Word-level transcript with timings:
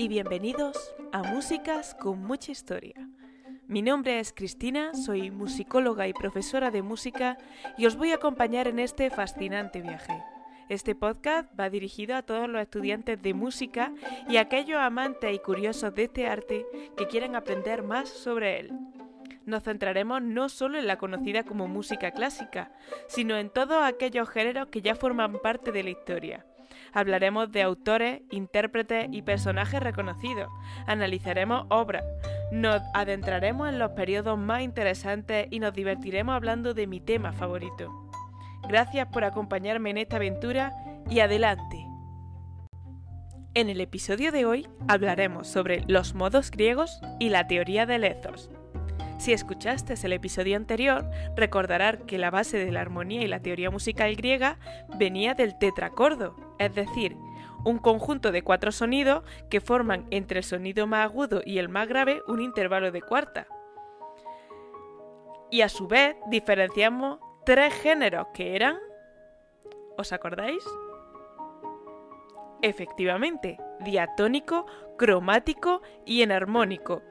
y 0.00 0.08
bienvenidos 0.08 0.94
a 1.12 1.22
Músicas 1.22 1.94
con 1.94 2.22
mucha 2.22 2.52
historia. 2.52 2.94
Mi 3.66 3.82
nombre 3.82 4.18
es 4.18 4.32
Cristina, 4.32 4.94
soy 4.94 5.30
musicóloga 5.30 6.08
y 6.08 6.14
profesora 6.14 6.70
de 6.70 6.80
música 6.80 7.36
y 7.76 7.84
os 7.84 7.96
voy 7.96 8.12
a 8.12 8.14
acompañar 8.14 8.66
en 8.66 8.78
este 8.78 9.10
fascinante 9.10 9.82
viaje. 9.82 10.14
Este 10.70 10.94
podcast 10.94 11.50
va 11.60 11.68
dirigido 11.68 12.16
a 12.16 12.22
todos 12.22 12.48
los 12.48 12.62
estudiantes 12.62 13.20
de 13.20 13.34
música 13.34 13.92
y 14.26 14.38
a 14.38 14.40
aquellos 14.40 14.78
amantes 14.78 15.34
y 15.34 15.38
curiosos 15.38 15.94
de 15.94 16.04
este 16.04 16.26
arte 16.26 16.64
que 16.96 17.06
quieran 17.06 17.36
aprender 17.36 17.82
más 17.82 18.08
sobre 18.08 18.58
él. 18.58 18.72
Nos 19.44 19.64
centraremos 19.64 20.22
no 20.22 20.48
solo 20.48 20.78
en 20.78 20.86
la 20.86 20.96
conocida 20.96 21.42
como 21.42 21.68
música 21.68 22.12
clásica, 22.12 22.72
sino 23.06 23.36
en 23.36 23.50
todos 23.50 23.84
aquellos 23.84 24.30
géneros 24.30 24.68
que 24.68 24.80
ya 24.80 24.94
forman 24.94 25.40
parte 25.40 25.72
de 25.72 25.82
la 25.82 25.90
historia 25.90 26.46
Hablaremos 26.92 27.50
de 27.52 27.62
autores, 27.62 28.22
intérpretes 28.30 29.08
y 29.10 29.22
personajes 29.22 29.80
reconocidos. 29.80 30.48
Analizaremos 30.86 31.66
obras. 31.68 32.04
Nos 32.52 32.82
adentraremos 32.94 33.68
en 33.68 33.78
los 33.78 33.92
periodos 33.92 34.38
más 34.38 34.62
interesantes 34.62 35.46
y 35.50 35.60
nos 35.60 35.72
divertiremos 35.72 36.34
hablando 36.34 36.74
de 36.74 36.86
mi 36.86 37.00
tema 37.00 37.32
favorito. 37.32 38.10
Gracias 38.68 39.08
por 39.08 39.24
acompañarme 39.24 39.90
en 39.90 39.98
esta 39.98 40.16
aventura 40.16 40.72
y 41.08 41.20
adelante. 41.20 41.86
En 43.54 43.68
el 43.68 43.80
episodio 43.80 44.30
de 44.30 44.44
hoy 44.44 44.68
hablaremos 44.86 45.48
sobre 45.48 45.82
los 45.88 46.14
modos 46.14 46.52
griegos 46.52 47.00
y 47.18 47.30
la 47.30 47.48
teoría 47.48 47.84
de 47.84 47.98
Lezos. 47.98 48.48
Si 49.18 49.32
escuchaste 49.32 49.94
el 50.02 50.12
episodio 50.12 50.56
anterior, 50.56 51.10
recordarás 51.36 51.98
que 52.06 52.16
la 52.16 52.30
base 52.30 52.64
de 52.64 52.72
la 52.72 52.80
armonía 52.80 53.22
y 53.22 53.26
la 53.26 53.42
teoría 53.42 53.70
musical 53.70 54.14
griega 54.14 54.58
venía 54.96 55.34
del 55.34 55.58
tetracordo, 55.58 56.36
es 56.60 56.74
decir, 56.74 57.16
un 57.64 57.78
conjunto 57.78 58.32
de 58.32 58.42
cuatro 58.42 58.70
sonidos 58.70 59.24
que 59.48 59.62
forman 59.62 60.06
entre 60.10 60.38
el 60.38 60.44
sonido 60.44 60.86
más 60.86 61.06
agudo 61.06 61.40
y 61.44 61.58
el 61.58 61.70
más 61.70 61.88
grave 61.88 62.22
un 62.28 62.42
intervalo 62.42 62.92
de 62.92 63.00
cuarta. 63.00 63.48
Y 65.50 65.62
a 65.62 65.70
su 65.70 65.88
vez 65.88 66.16
diferenciamos 66.28 67.18
tres 67.44 67.72
géneros 67.74 68.28
que 68.34 68.54
eran... 68.54 68.76
¿Os 69.96 70.12
acordáis? 70.12 70.62
Efectivamente, 72.60 73.58
diatónico, 73.80 74.66
cromático 74.98 75.80
y 76.04 76.20
enarmónico, 76.20 77.02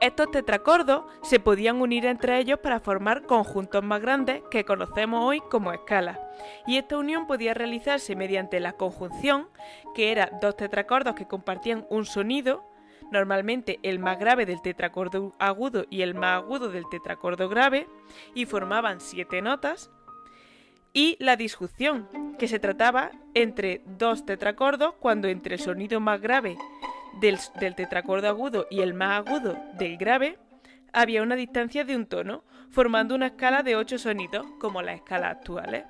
estos 0.00 0.30
tetracordos 0.30 1.04
se 1.22 1.40
podían 1.40 1.80
unir 1.80 2.06
entre 2.06 2.38
ellos 2.38 2.58
para 2.58 2.80
formar 2.80 3.26
conjuntos 3.26 3.82
más 3.82 4.00
grandes 4.00 4.42
que 4.50 4.64
conocemos 4.64 5.24
hoy 5.24 5.40
como 5.50 5.72
escalas, 5.72 6.18
y 6.66 6.78
esta 6.78 6.98
unión 6.98 7.26
podía 7.26 7.54
realizarse 7.54 8.16
mediante 8.16 8.60
la 8.60 8.74
conjunción, 8.74 9.48
que 9.94 10.12
era 10.12 10.30
dos 10.40 10.56
tetracordos 10.56 11.14
que 11.14 11.26
compartían 11.26 11.86
un 11.90 12.04
sonido, 12.04 12.64
normalmente 13.10 13.78
el 13.82 13.98
más 13.98 14.18
grave 14.18 14.46
del 14.46 14.62
tetracordo 14.62 15.34
agudo 15.38 15.84
y 15.90 16.02
el 16.02 16.14
más 16.14 16.42
agudo 16.42 16.70
del 16.70 16.88
tetracordo 16.90 17.48
grave, 17.48 17.88
y 18.34 18.46
formaban 18.46 19.00
siete 19.00 19.42
notas, 19.42 19.90
y 20.94 21.16
la 21.18 21.36
disjunción, 21.36 22.08
que 22.38 22.48
se 22.48 22.60
trataba 22.60 23.10
entre 23.34 23.82
dos 23.84 24.24
tetracordos 24.24 24.94
cuando 24.94 25.28
entre 25.28 25.56
el 25.56 25.60
sonido 25.60 26.00
más 26.00 26.20
grave 26.20 26.56
del, 27.20 27.38
tetracordo 27.74 28.28
agudo 28.28 28.66
y 28.70 28.80
el 28.80 28.94
más 28.94 29.26
agudo 29.26 29.56
del 29.74 29.96
grave, 29.96 30.38
había 30.92 31.22
una 31.22 31.34
distancia 31.34 31.84
de 31.84 31.96
un 31.96 32.06
tono, 32.06 32.44
formando 32.70 33.14
una 33.16 33.26
escala 33.26 33.64
de 33.64 33.74
ocho 33.74 33.98
sonidos, 33.98 34.46
como 34.60 34.82
las 34.82 34.96
escalas 34.96 35.36
actuales. 35.36 35.84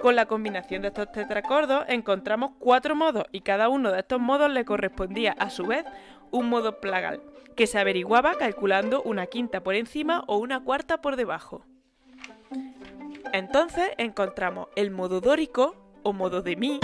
Con 0.00 0.16
la 0.16 0.26
combinación 0.26 0.82
de 0.82 0.88
estos 0.88 1.10
tetracordos 1.12 1.84
encontramos 1.88 2.52
cuatro 2.58 2.96
modos 2.96 3.26
y 3.30 3.40
cada 3.40 3.68
uno 3.68 3.92
de 3.92 4.00
estos 4.00 4.20
modos 4.20 4.50
le 4.50 4.64
correspondía 4.64 5.32
a 5.38 5.50
su 5.50 5.66
vez 5.66 5.84
un 6.32 6.48
modo 6.48 6.80
plagal, 6.80 7.22
que 7.54 7.68
se 7.68 7.78
averiguaba 7.78 8.34
calculando 8.34 9.02
una 9.02 9.26
quinta 9.26 9.62
por 9.62 9.76
encima 9.76 10.24
o 10.26 10.38
una 10.38 10.64
cuarta 10.64 11.00
por 11.00 11.14
debajo. 11.14 11.64
Entonces 13.36 13.90
encontramos 13.98 14.68
el 14.76 14.90
modo 14.90 15.20
dórico 15.20 15.76
o 16.02 16.14
modo 16.14 16.40
de 16.40 16.56
mi, 16.56 16.80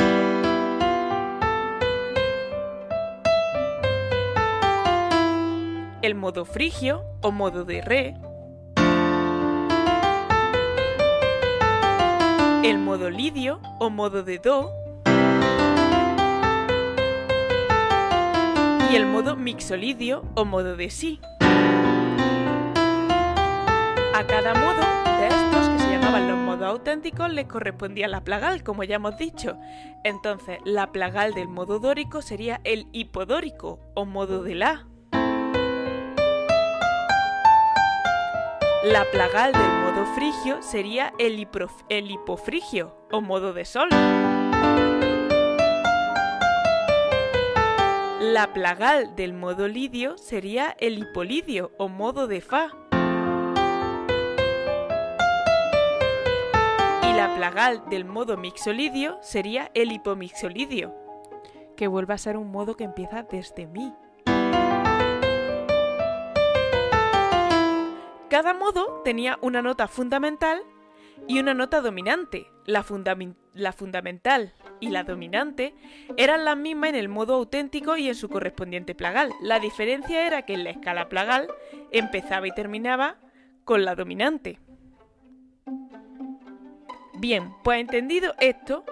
el 6.02 6.14
modo 6.14 6.44
frigio 6.44 7.06
o 7.22 7.32
modo 7.32 7.64
de 7.64 7.80
re, 7.80 8.14
el 12.68 12.78
modo 12.80 13.08
lidio 13.08 13.58
o 13.78 13.88
modo 13.88 14.22
de 14.22 14.36
do. 14.36 14.70
Y 18.90 18.96
el 18.96 19.06
modo 19.06 19.36
mixolidio 19.36 20.22
o 20.34 20.44
modo 20.44 20.76
de 20.76 20.90
si. 20.90 21.18
A 24.14 24.26
cada 24.26 24.52
modo 24.52 24.71
auténticos 26.92 27.32
les 27.32 27.46
correspondía 27.46 28.06
la 28.06 28.22
plagal, 28.22 28.62
como 28.62 28.84
ya 28.84 28.96
hemos 28.96 29.16
dicho. 29.16 29.56
Entonces, 30.04 30.58
la 30.66 30.92
plagal 30.92 31.32
del 31.32 31.48
modo 31.48 31.78
dórico 31.78 32.20
sería 32.20 32.60
el 32.64 32.86
hipodórico 32.92 33.80
o 33.94 34.04
modo 34.04 34.42
de 34.42 34.54
la. 34.54 34.86
La 38.84 39.06
plagal 39.10 39.52
del 39.52 39.70
modo 39.80 40.04
frigio 40.14 40.60
sería 40.60 41.14
el, 41.18 41.38
hipofrigio 42.10 42.94
o 43.10 43.22
modo 43.22 43.54
de 43.54 43.64
sol. 43.64 43.88
La 48.20 48.52
plagal 48.52 49.16
del 49.16 49.32
modo 49.32 49.66
lidio 49.66 50.18
sería 50.18 50.76
el 50.78 50.98
hipolidio 50.98 51.72
o 51.78 51.88
modo 51.88 52.26
de 52.26 52.42
fa. 52.42 52.81
Y 57.12 57.14
la 57.14 57.34
plagal 57.34 57.82
del 57.90 58.06
modo 58.06 58.38
mixolidio 58.38 59.18
sería 59.20 59.70
el 59.74 59.92
hipomixolidio, 59.92 60.94
que 61.76 61.86
vuelve 61.86 62.14
a 62.14 62.18
ser 62.18 62.38
un 62.38 62.50
modo 62.50 62.74
que 62.74 62.84
empieza 62.84 63.24
desde 63.24 63.66
mi. 63.66 63.92
Cada 68.30 68.54
modo 68.54 69.02
tenía 69.04 69.38
una 69.42 69.60
nota 69.60 69.88
fundamental 69.88 70.62
y 71.28 71.38
una 71.38 71.52
nota 71.52 71.82
dominante. 71.82 72.46
La, 72.64 72.82
fundamental 72.82 74.54
y 74.80 74.88
la 74.88 75.04
dominante 75.04 75.74
eran 76.16 76.46
las 76.46 76.56
mismas 76.56 76.90
en 76.90 76.96
el 76.96 77.10
modo 77.10 77.34
auténtico 77.34 77.98
y 77.98 78.08
en 78.08 78.14
su 78.14 78.30
correspondiente 78.30 78.94
plagal. 78.94 79.34
La 79.42 79.58
diferencia 79.58 80.26
era 80.26 80.46
que 80.46 80.54
en 80.54 80.64
la 80.64 80.70
escala 80.70 81.10
plagal 81.10 81.48
empezaba 81.90 82.48
y 82.48 82.52
terminaba 82.52 83.18
con 83.64 83.84
la 83.84 83.94
dominante. 83.96 84.60
Bien, 87.22 87.54
pues 87.62 87.80
entendido 87.80 88.34
esto, 88.40 88.84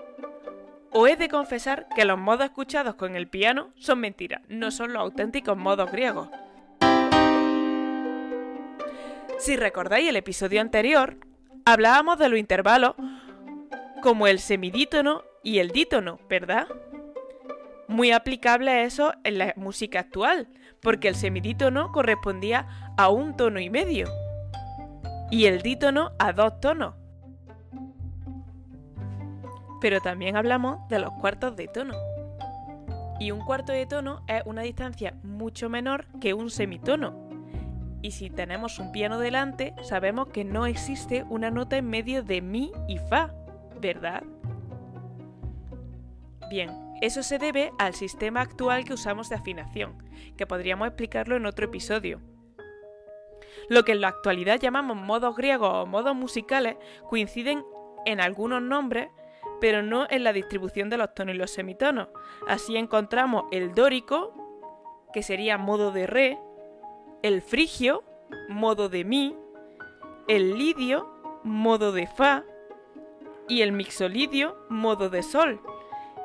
os 0.92 1.08
he 1.08 1.16
de 1.16 1.28
confesar 1.28 1.88
que 1.96 2.04
los 2.04 2.16
modos 2.16 2.44
escuchados 2.44 2.94
con 2.94 3.16
el 3.16 3.26
piano 3.26 3.70
son 3.74 3.98
mentiras, 3.98 4.40
no 4.48 4.70
son 4.70 4.92
los 4.92 5.02
auténticos 5.02 5.56
modos 5.56 5.90
griegos. 5.90 6.28
Si 9.40 9.56
recordáis 9.56 10.08
el 10.08 10.14
episodio 10.14 10.60
anterior, 10.60 11.16
hablábamos 11.64 12.20
de 12.20 12.28
los 12.28 12.38
intervalos 12.38 12.94
como 14.00 14.28
el 14.28 14.38
semidítono 14.38 15.24
y 15.42 15.58
el 15.58 15.70
dítono, 15.70 16.20
¿verdad? 16.28 16.68
Muy 17.88 18.12
aplicable 18.12 18.84
eso 18.84 19.12
en 19.24 19.38
la 19.38 19.54
música 19.56 19.98
actual, 19.98 20.46
porque 20.80 21.08
el 21.08 21.16
semidítono 21.16 21.90
correspondía 21.90 22.92
a 22.96 23.08
un 23.08 23.36
tono 23.36 23.58
y 23.58 23.70
medio 23.70 24.08
y 25.32 25.46
el 25.46 25.62
dítono 25.62 26.12
a 26.20 26.32
dos 26.32 26.60
tonos. 26.60 26.99
Pero 29.80 30.00
también 30.00 30.36
hablamos 30.36 30.86
de 30.88 30.98
los 30.98 31.12
cuartos 31.14 31.56
de 31.56 31.68
tono. 31.68 31.94
Y 33.18 33.30
un 33.32 33.44
cuarto 33.44 33.72
de 33.72 33.86
tono 33.86 34.22
es 34.26 34.42
una 34.46 34.62
distancia 34.62 35.14
mucho 35.22 35.68
menor 35.68 36.06
que 36.20 36.32
un 36.34 36.50
semitono, 36.50 37.30
y 38.02 38.12
si 38.12 38.30
tenemos 38.30 38.78
un 38.78 38.92
piano 38.92 39.18
delante, 39.18 39.74
sabemos 39.82 40.28
que 40.28 40.44
no 40.44 40.66
existe 40.66 41.24
una 41.28 41.50
nota 41.50 41.76
en 41.76 41.88
medio 41.88 42.22
de 42.22 42.40
mi 42.40 42.72
y 42.88 42.96
fa, 42.96 43.34
¿verdad? 43.80 44.22
Bien, 46.48 46.70
eso 47.02 47.22
se 47.22 47.38
debe 47.38 47.72
al 47.78 47.94
sistema 47.94 48.40
actual 48.40 48.84
que 48.84 48.94
usamos 48.94 49.28
de 49.28 49.36
afinación, 49.36 50.02
que 50.36 50.46
podríamos 50.46 50.88
explicarlo 50.88 51.36
en 51.36 51.44
otro 51.44 51.66
episodio. 51.66 52.20
Lo 53.68 53.84
que 53.84 53.92
en 53.92 54.00
la 54.00 54.08
actualidad 54.08 54.58
llamamos 54.58 54.96
modos 54.96 55.36
griegos 55.36 55.70
o 55.70 55.86
modos 55.86 56.16
musicales 56.16 56.76
coinciden 57.08 57.62
en 58.06 58.20
algunos 58.20 58.62
nombres, 58.62 59.10
pero 59.60 59.82
no 59.82 60.06
en 60.10 60.24
la 60.24 60.32
distribución 60.32 60.88
de 60.90 60.96
los 60.96 61.14
tonos 61.14 61.34
y 61.34 61.38
los 61.38 61.50
semitonos. 61.50 62.08
Así 62.46 62.76
encontramos 62.76 63.44
el 63.50 63.74
dórico, 63.74 64.34
que 65.12 65.22
sería 65.22 65.58
modo 65.58 65.92
de 65.92 66.06
re, 66.06 66.38
el 67.22 67.42
frigio, 67.42 68.02
modo 68.48 68.88
de 68.88 69.04
mi, 69.04 69.36
el 70.28 70.56
lidio, 70.56 71.08
modo 71.44 71.92
de 71.92 72.06
fa, 72.06 72.44
y 73.48 73.62
el 73.62 73.72
mixolidio, 73.72 74.56
modo 74.68 75.10
de 75.10 75.22
sol. 75.22 75.60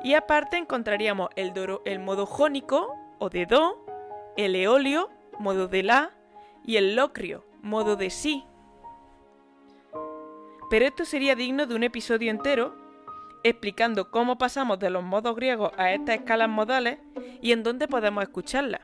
Y 0.02 0.14
aparte 0.14 0.56
encontraríamos 0.56 1.30
el, 1.36 1.52
el 1.84 1.98
modo 1.98 2.26
jónico 2.26 2.94
o 3.18 3.28
de 3.28 3.46
do, 3.46 3.84
el 4.36 4.54
eolio, 4.54 5.10
modo 5.38 5.66
de 5.68 5.82
la, 5.82 6.12
y 6.64 6.76
el 6.76 6.94
locrio, 6.94 7.44
modo 7.62 7.96
de 7.96 8.10
si. 8.10 8.44
Pero 10.70 10.84
esto 10.84 11.04
sería 11.04 11.34
digno 11.34 11.66
de 11.66 11.74
un 11.74 11.82
episodio 11.82 12.30
entero 12.30 12.85
explicando 13.48 14.10
cómo 14.10 14.38
pasamos 14.38 14.78
de 14.78 14.90
los 14.90 15.04
modos 15.04 15.36
griegos 15.36 15.72
a 15.76 15.92
estas 15.92 16.16
escalas 16.16 16.48
modales 16.48 16.98
y 17.40 17.52
en 17.52 17.62
dónde 17.62 17.86
podemos 17.88 18.22
escucharlas. 18.22 18.80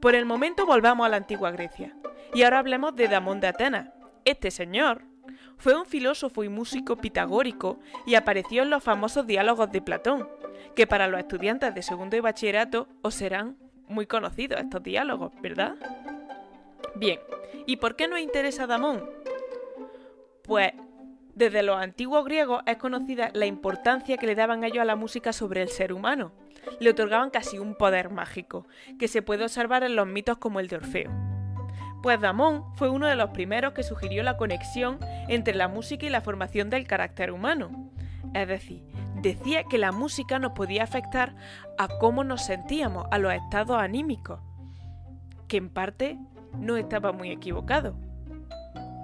Por 0.00 0.14
el 0.14 0.24
momento 0.24 0.66
volvamos 0.66 1.06
a 1.06 1.10
la 1.10 1.16
antigua 1.16 1.50
Grecia 1.50 1.94
y 2.32 2.42
ahora 2.42 2.58
hablemos 2.58 2.96
de 2.96 3.08
Damón 3.08 3.40
de 3.40 3.48
Atenas. 3.48 3.88
Este 4.24 4.50
señor 4.50 5.02
fue 5.58 5.78
un 5.78 5.86
filósofo 5.86 6.44
y 6.44 6.48
músico 6.48 6.96
pitagórico 6.96 7.78
y 8.06 8.14
apareció 8.14 8.62
en 8.62 8.70
los 8.70 8.82
famosos 8.82 9.26
diálogos 9.26 9.70
de 9.70 9.82
Platón, 9.82 10.28
que 10.74 10.86
para 10.86 11.08
los 11.08 11.20
estudiantes 11.20 11.74
de 11.74 11.82
segundo 11.82 12.16
y 12.16 12.20
bachillerato 12.20 12.88
os 13.02 13.14
serán 13.14 13.56
muy 13.88 14.06
conocidos 14.06 14.60
estos 14.60 14.82
diálogos, 14.82 15.32
¿verdad? 15.40 15.74
Bien, 16.96 17.20
¿y 17.66 17.76
por 17.76 17.96
qué 17.96 18.08
nos 18.08 18.20
interesa 18.20 18.66
Damón? 18.66 19.04
Pues 20.42 20.72
desde 21.34 21.62
los 21.62 21.80
antiguos 21.80 22.24
griegos 22.24 22.62
es 22.66 22.76
conocida 22.76 23.30
la 23.34 23.46
importancia 23.46 24.16
que 24.16 24.26
le 24.26 24.34
daban 24.34 24.62
ellos 24.62 24.82
a 24.82 24.84
la 24.84 24.96
música 24.96 25.32
sobre 25.32 25.62
el 25.62 25.68
ser 25.68 25.92
humano. 25.92 26.32
Le 26.80 26.90
otorgaban 26.90 27.30
casi 27.30 27.58
un 27.58 27.74
poder 27.74 28.10
mágico, 28.10 28.66
que 28.98 29.08
se 29.08 29.22
puede 29.22 29.44
observar 29.44 29.82
en 29.82 29.96
los 29.96 30.06
mitos 30.06 30.38
como 30.38 30.60
el 30.60 30.68
de 30.68 30.76
Orfeo. 30.76 31.10
Pues 32.02 32.20
Damón 32.20 32.64
fue 32.76 32.88
uno 32.88 33.06
de 33.06 33.16
los 33.16 33.30
primeros 33.30 33.72
que 33.72 33.82
sugirió 33.82 34.22
la 34.22 34.36
conexión 34.36 34.98
entre 35.28 35.54
la 35.54 35.68
música 35.68 36.06
y 36.06 36.10
la 36.10 36.20
formación 36.20 36.70
del 36.70 36.86
carácter 36.86 37.32
humano. 37.32 37.90
Es 38.34 38.46
decir, 38.46 38.84
decía 39.20 39.64
que 39.64 39.78
la 39.78 39.90
música 39.90 40.38
nos 40.38 40.52
podía 40.52 40.84
afectar 40.84 41.34
a 41.78 41.88
cómo 41.98 42.22
nos 42.22 42.44
sentíamos, 42.44 43.06
a 43.10 43.18
los 43.18 43.32
estados 43.32 43.78
anímicos, 43.78 44.40
que 45.48 45.56
en 45.56 45.70
parte 45.70 46.18
no 46.58 46.76
estaba 46.76 47.12
muy 47.12 47.30
equivocado. 47.30 47.96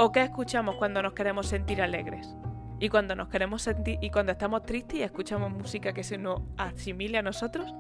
¿O 0.03 0.13
qué 0.13 0.23
escuchamos 0.23 0.77
cuando 0.77 1.03
nos 1.03 1.13
queremos 1.13 1.47
sentir 1.47 1.83
alegres? 1.83 2.35
Y 2.79 2.89
cuando 2.89 3.15
nos 3.15 3.29
queremos 3.29 3.61
sentir 3.61 3.99
y 4.01 4.09
cuando 4.09 4.33
estamos 4.33 4.63
tristes 4.63 4.99
y 4.99 5.03
escuchamos 5.03 5.51
música 5.51 5.93
que 5.93 6.05
se 6.05 6.17
nos 6.17 6.41
asimile 6.57 7.19
a 7.19 7.23
nosotros? 7.23 7.75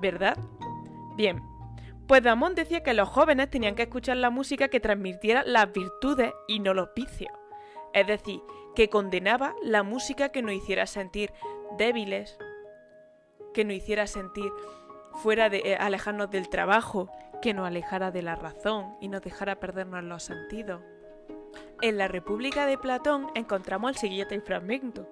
¿Verdad? 0.00 0.36
Bien. 1.14 1.40
Pues 2.08 2.24
Damón 2.24 2.56
decía 2.56 2.82
que 2.82 2.92
los 2.92 3.08
jóvenes 3.08 3.50
tenían 3.50 3.76
que 3.76 3.84
escuchar 3.84 4.16
la 4.16 4.30
música 4.30 4.66
que 4.66 4.80
transmitiera 4.80 5.44
las 5.44 5.72
virtudes 5.72 6.32
y 6.48 6.58
no 6.58 6.74
los 6.74 6.88
vicios. 6.96 7.30
Es 7.94 8.08
decir, 8.08 8.42
que 8.74 8.90
condenaba 8.90 9.54
la 9.62 9.84
música 9.84 10.30
que 10.30 10.42
nos 10.42 10.54
hiciera 10.54 10.86
sentir 10.86 11.32
débiles, 11.78 12.36
que 13.54 13.64
nos 13.64 13.74
hiciera 13.74 14.08
sentir 14.08 14.50
fuera 15.22 15.50
de 15.50 15.58
eh, 15.58 15.76
alejarnos 15.76 16.32
del 16.32 16.48
trabajo, 16.48 17.08
que 17.40 17.54
nos 17.54 17.64
alejara 17.64 18.10
de 18.10 18.22
la 18.22 18.34
razón 18.34 18.96
y 19.00 19.06
nos 19.06 19.22
dejara 19.22 19.60
perdernos 19.60 20.02
los 20.02 20.24
sentidos. 20.24 20.82
En 21.82 21.98
la 21.98 22.08
República 22.08 22.66
de 22.66 22.78
Platón 22.78 23.26
encontramos 23.34 23.90
el 23.90 23.96
siguiente 23.96 24.40
fragmento. 24.40 25.06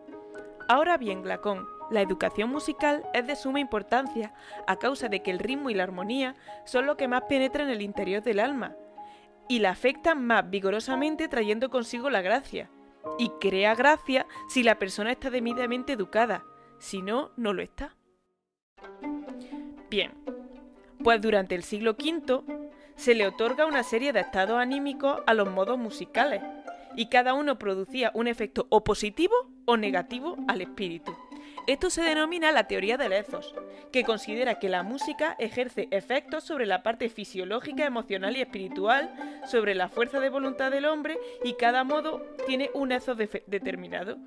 Ahora 0.66 0.96
bien, 0.96 1.22
Glacón, 1.22 1.68
la 1.90 2.00
educación 2.00 2.50
musical 2.50 3.04
es 3.12 3.26
de 3.26 3.36
suma 3.36 3.60
importancia 3.60 4.32
a 4.66 4.76
causa 4.76 5.08
de 5.08 5.22
que 5.22 5.30
el 5.30 5.38
ritmo 5.38 5.68
y 5.68 5.74
la 5.74 5.82
armonía 5.82 6.36
son 6.64 6.86
lo 6.86 6.96
que 6.96 7.06
más 7.06 7.22
penetra 7.28 7.64
en 7.64 7.70
el 7.70 7.82
interior 7.82 8.22
del 8.22 8.40
alma 8.40 8.74
y 9.46 9.58
la 9.58 9.70
afectan 9.70 10.24
más 10.26 10.48
vigorosamente 10.48 11.28
trayendo 11.28 11.68
consigo 11.68 12.08
la 12.08 12.22
gracia. 12.22 12.70
Y 13.18 13.28
crea 13.40 13.74
gracia 13.74 14.26
si 14.48 14.62
la 14.62 14.78
persona 14.78 15.12
está 15.12 15.28
debidamente 15.28 15.92
educada, 15.92 16.44
si 16.78 17.02
no, 17.02 17.30
no 17.36 17.52
lo 17.52 17.62
está. 17.62 17.94
Bien, 19.90 20.12
pues 21.02 21.20
durante 21.20 21.54
el 21.54 21.62
siglo 21.62 21.92
V 21.92 22.63
se 22.96 23.14
le 23.14 23.26
otorga 23.26 23.66
una 23.66 23.82
serie 23.82 24.12
de 24.12 24.20
estados 24.20 24.58
anímicos 24.58 25.20
a 25.26 25.34
los 25.34 25.50
modos 25.50 25.78
musicales, 25.78 26.42
y 26.96 27.06
cada 27.06 27.34
uno 27.34 27.58
producía 27.58 28.10
un 28.14 28.28
efecto 28.28 28.66
o 28.70 28.84
positivo 28.84 29.34
o 29.64 29.76
negativo 29.76 30.36
al 30.48 30.60
espíritu. 30.60 31.14
Esto 31.66 31.88
se 31.88 32.02
denomina 32.02 32.52
la 32.52 32.68
teoría 32.68 32.98
del 32.98 33.14
ethos, 33.14 33.54
que 33.90 34.04
considera 34.04 34.58
que 34.58 34.68
la 34.68 34.82
música 34.82 35.34
ejerce 35.38 35.88
efectos 35.92 36.44
sobre 36.44 36.66
la 36.66 36.82
parte 36.82 37.08
fisiológica, 37.08 37.86
emocional 37.86 38.36
y 38.36 38.42
espiritual, 38.42 39.14
sobre 39.46 39.74
la 39.74 39.88
fuerza 39.88 40.20
de 40.20 40.28
voluntad 40.28 40.70
del 40.70 40.84
hombre 40.84 41.18
y 41.42 41.54
cada 41.54 41.82
modo 41.82 42.20
tiene 42.46 42.70
un 42.74 42.92
ethos 42.92 43.16
determinado. 43.16 44.18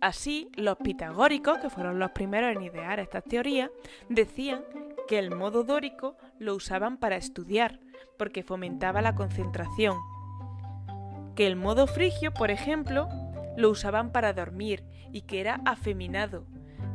Así, 0.00 0.50
los 0.56 0.76
pitagóricos, 0.76 1.58
que 1.58 1.70
fueron 1.70 1.98
los 1.98 2.10
primeros 2.10 2.54
en 2.54 2.62
idear 2.62 3.00
estas 3.00 3.24
teorías, 3.24 3.70
decían 4.10 4.62
que 5.08 5.18
el 5.18 5.30
modo 5.34 5.64
dórico 5.64 6.18
lo 6.38 6.54
usaban 6.54 6.96
para 6.98 7.16
estudiar, 7.16 7.80
porque 8.18 8.42
fomentaba 8.42 9.02
la 9.02 9.14
concentración. 9.14 9.96
Que 11.34 11.46
el 11.46 11.56
modo 11.56 11.86
frigio, 11.86 12.32
por 12.32 12.50
ejemplo, 12.50 13.08
lo 13.56 13.70
usaban 13.70 14.10
para 14.10 14.32
dormir 14.32 14.84
y 15.12 15.22
que 15.22 15.40
era 15.40 15.60
afeminado, 15.64 16.44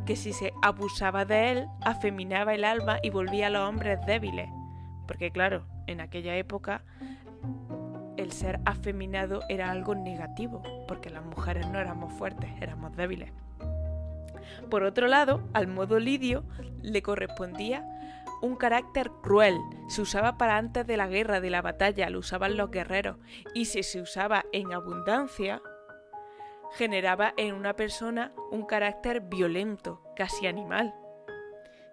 que 0.06 0.16
si 0.16 0.34
se 0.34 0.54
abusaba 0.62 1.26
de 1.26 1.52
él, 1.52 1.68
afeminaba 1.82 2.54
el 2.54 2.64
alma 2.64 3.00
y 3.02 3.10
volvía 3.10 3.48
a 3.48 3.50
los 3.50 3.68
hombres 3.68 4.00
débiles. 4.06 4.50
Porque 5.08 5.32
claro, 5.32 5.66
en 5.88 6.02
aquella 6.02 6.36
época 6.36 6.84
el 8.18 8.32
ser 8.32 8.60
afeminado 8.66 9.42
era 9.50 9.72
algo 9.72 9.96
negativo, 9.96 10.62
porque 10.88 11.10
las 11.10 11.26
mujeres 11.26 11.68
no 11.68 11.80
éramos 11.80 12.14
fuertes, 12.14 12.50
éramos 12.62 12.96
débiles. 12.96 13.32
Por 14.70 14.84
otro 14.84 15.08
lado, 15.08 15.42
al 15.54 15.68
modo 15.68 16.00
lidio 16.00 16.44
le 16.82 17.02
correspondía 17.02 17.86
un 18.42 18.56
carácter 18.56 19.12
cruel. 19.22 19.60
Se 19.88 20.02
usaba 20.02 20.38
para 20.38 20.58
antes 20.58 20.86
de 20.86 20.98
la 20.98 21.08
guerra, 21.08 21.42
de 21.42 21.50
la 21.50 21.62
batalla, 21.62 22.10
lo 22.10 22.20
usaban 22.20 22.58
los 22.58 22.72
guerreros. 22.72 23.18
Y 23.54 23.66
si 23.66 23.84
se 23.84 24.02
usaba 24.02 24.46
en 24.52 24.74
abundancia, 24.74 25.62
generaba 26.74 27.34
en 27.38 27.56
una 27.56 27.76
persona 27.76 28.34
un 28.52 28.66
carácter 28.66 29.22
violento, 29.22 30.02
casi 30.16 30.48
animal. 30.48 30.96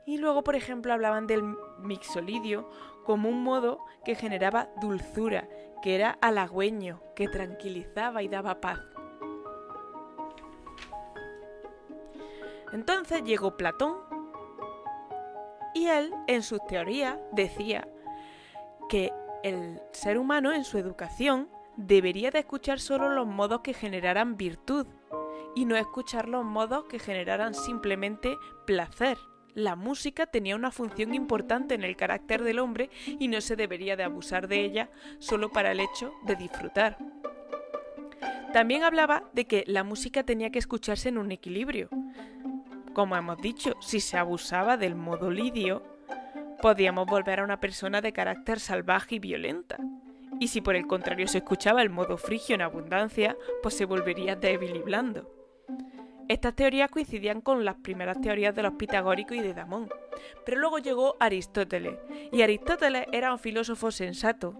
Y 0.06 0.18
luego, 0.18 0.42
por 0.42 0.56
ejemplo, 0.56 0.92
hablaban 0.92 1.26
del 1.26 1.42
mixolidio 1.80 2.70
como 3.04 3.28
un 3.28 3.42
modo 3.42 3.84
que 4.04 4.14
generaba 4.14 4.70
dulzura, 4.80 5.48
que 5.82 5.94
era 5.94 6.18
halagüeño, 6.22 7.02
que 7.14 7.28
tranquilizaba 7.28 8.22
y 8.22 8.28
daba 8.28 8.60
paz. 8.60 8.80
Entonces 12.72 13.22
llegó 13.24 13.56
Platón 13.56 14.07
en 16.26 16.42
sus 16.42 16.64
teorías, 16.66 17.16
decía 17.32 17.88
que 18.88 19.12
el 19.42 19.80
ser 19.92 20.18
humano 20.18 20.52
en 20.52 20.64
su 20.64 20.78
educación 20.78 21.48
debería 21.76 22.30
de 22.30 22.40
escuchar 22.40 22.80
solo 22.80 23.08
los 23.08 23.26
modos 23.26 23.60
que 23.60 23.74
generaran 23.74 24.36
virtud 24.36 24.86
y 25.54 25.64
no 25.64 25.76
escuchar 25.76 26.28
los 26.28 26.44
modos 26.44 26.84
que 26.84 26.98
generaran 26.98 27.54
simplemente 27.54 28.36
placer. 28.66 29.18
La 29.54 29.76
música 29.76 30.26
tenía 30.26 30.56
una 30.56 30.70
función 30.70 31.14
importante 31.14 31.74
en 31.74 31.82
el 31.82 31.96
carácter 31.96 32.42
del 32.42 32.58
hombre 32.58 32.90
y 33.06 33.28
no 33.28 33.40
se 33.40 33.56
debería 33.56 33.96
de 33.96 34.04
abusar 34.04 34.46
de 34.48 34.64
ella 34.64 34.90
solo 35.18 35.50
para 35.50 35.72
el 35.72 35.80
hecho 35.80 36.12
de 36.26 36.36
disfrutar. 36.36 36.98
También 38.52 38.82
hablaba 38.82 39.24
de 39.32 39.46
que 39.46 39.64
la 39.66 39.84
música 39.84 40.22
tenía 40.22 40.50
que 40.50 40.58
escucharse 40.58 41.08
en 41.08 41.18
un 41.18 41.32
equilibrio, 41.32 41.88
como 42.98 43.14
hemos 43.14 43.40
dicho, 43.40 43.76
si 43.78 44.00
se 44.00 44.18
abusaba 44.18 44.76
del 44.76 44.96
modo 44.96 45.30
lidio, 45.30 45.84
podíamos 46.60 47.06
volver 47.06 47.38
a 47.38 47.44
una 47.44 47.60
persona 47.60 48.00
de 48.00 48.12
carácter 48.12 48.58
salvaje 48.58 49.14
y 49.14 49.18
violenta. 49.20 49.76
Y 50.40 50.48
si 50.48 50.60
por 50.60 50.74
el 50.74 50.88
contrario 50.88 51.28
se 51.28 51.38
escuchaba 51.38 51.82
el 51.82 51.90
modo 51.90 52.16
frigio 52.16 52.56
en 52.56 52.62
abundancia, 52.62 53.36
pues 53.62 53.76
se 53.76 53.84
volvería 53.84 54.34
débil 54.34 54.74
y 54.74 54.80
blando. 54.80 55.32
Estas 56.26 56.56
teorías 56.56 56.90
coincidían 56.90 57.40
con 57.40 57.64
las 57.64 57.76
primeras 57.76 58.20
teorías 58.20 58.52
de 58.56 58.64
los 58.64 58.72
pitagóricos 58.72 59.36
y 59.36 59.42
de 59.42 59.54
Damón. 59.54 59.88
Pero 60.44 60.58
luego 60.58 60.80
llegó 60.80 61.14
Aristóteles, 61.20 61.94
y 62.32 62.42
Aristóteles 62.42 63.06
era 63.12 63.32
un 63.32 63.38
filósofo 63.38 63.92
sensato. 63.92 64.58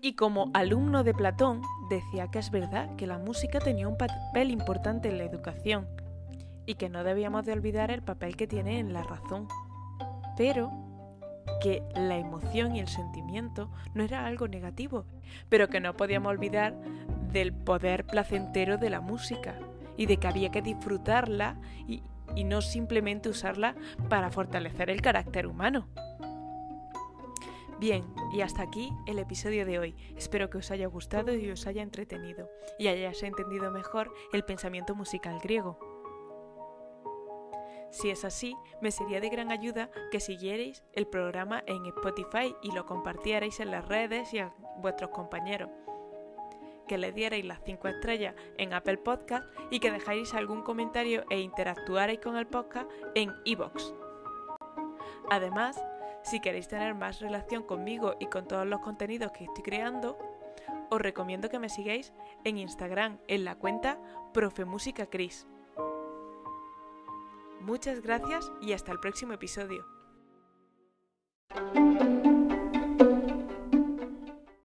Y 0.00 0.14
como 0.14 0.50
alumno 0.54 1.04
de 1.04 1.12
Platón, 1.12 1.60
decía 1.90 2.30
que 2.30 2.38
es 2.38 2.50
verdad 2.50 2.96
que 2.96 3.06
la 3.06 3.18
música 3.18 3.58
tenía 3.58 3.88
un 3.88 3.98
papel 3.98 4.50
importante 4.50 5.10
en 5.10 5.18
la 5.18 5.24
educación, 5.24 5.86
y 6.66 6.74
que 6.74 6.88
no 6.88 7.04
debíamos 7.04 7.46
de 7.46 7.52
olvidar 7.52 7.90
el 7.90 8.02
papel 8.02 8.36
que 8.36 8.46
tiene 8.46 8.78
en 8.78 8.92
la 8.92 9.02
razón, 9.02 9.48
pero 10.36 10.70
que 11.62 11.82
la 11.94 12.18
emoción 12.18 12.74
y 12.74 12.80
el 12.80 12.88
sentimiento 12.88 13.70
no 13.94 14.02
era 14.02 14.26
algo 14.26 14.48
negativo, 14.48 15.06
pero 15.48 15.68
que 15.68 15.80
no 15.80 15.96
podíamos 15.96 16.30
olvidar 16.30 16.74
del 17.32 17.52
poder 17.52 18.04
placentero 18.04 18.78
de 18.78 18.90
la 18.90 19.00
música 19.00 19.58
y 19.96 20.06
de 20.06 20.18
que 20.18 20.26
había 20.26 20.50
que 20.50 20.62
disfrutarla 20.62 21.56
y, 21.86 22.02
y 22.34 22.44
no 22.44 22.60
simplemente 22.60 23.28
usarla 23.28 23.74
para 24.08 24.30
fortalecer 24.30 24.90
el 24.90 25.00
carácter 25.00 25.46
humano. 25.46 25.88
Bien, 27.78 28.04
y 28.32 28.40
hasta 28.40 28.62
aquí 28.62 28.90
el 29.06 29.18
episodio 29.18 29.66
de 29.66 29.78
hoy. 29.78 29.96
Espero 30.16 30.48
que 30.48 30.58
os 30.58 30.70
haya 30.70 30.86
gustado 30.86 31.34
y 31.34 31.50
os 31.50 31.66
haya 31.66 31.82
entretenido 31.82 32.48
y 32.78 32.88
hayáis 32.88 33.22
entendido 33.22 33.70
mejor 33.70 34.12
el 34.32 34.44
pensamiento 34.44 34.94
musical 34.94 35.38
griego. 35.42 35.78
Si 37.90 38.10
es 38.10 38.24
así, 38.24 38.56
me 38.80 38.90
sería 38.90 39.20
de 39.20 39.28
gran 39.28 39.50
ayuda 39.50 39.90
que 40.10 40.20
siguierais 40.20 40.84
el 40.92 41.06
programa 41.06 41.62
en 41.66 41.86
Spotify 41.86 42.54
y 42.62 42.72
lo 42.72 42.84
compartierais 42.86 43.60
en 43.60 43.70
las 43.70 43.86
redes 43.86 44.34
y 44.34 44.38
a 44.38 44.52
vuestros 44.78 45.10
compañeros. 45.10 45.70
Que 46.86 46.98
le 46.98 47.12
dierais 47.12 47.44
las 47.44 47.62
5 47.64 47.88
estrellas 47.88 48.34
en 48.58 48.72
Apple 48.72 48.98
Podcast 48.98 49.46
y 49.70 49.80
que 49.80 49.90
dejáis 49.90 50.34
algún 50.34 50.62
comentario 50.62 51.24
e 51.30 51.40
interactuarais 51.40 52.20
con 52.20 52.36
el 52.36 52.46
podcast 52.46 52.90
en 53.14 53.32
iVoox. 53.44 53.92
Además, 55.30 55.82
si 56.22 56.40
queréis 56.40 56.68
tener 56.68 56.94
más 56.94 57.20
relación 57.20 57.62
conmigo 57.62 58.16
y 58.20 58.26
con 58.26 58.46
todos 58.46 58.66
los 58.66 58.80
contenidos 58.80 59.32
que 59.32 59.44
estoy 59.44 59.62
creando, 59.62 60.18
os 60.90 61.00
recomiendo 61.00 61.48
que 61.48 61.58
me 61.58 61.68
sigáis 61.68 62.12
en 62.44 62.58
Instagram 62.58 63.18
en 63.28 63.44
la 63.44 63.56
cuenta 63.56 63.98
Profemusicacris. 64.32 65.46
Muchas 67.66 68.00
gracias 68.00 68.52
y 68.60 68.74
hasta 68.74 68.92
el 68.92 69.00
próximo 69.00 69.32
episodio. 69.32 69.84